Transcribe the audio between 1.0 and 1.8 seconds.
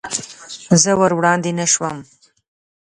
وړاندې نه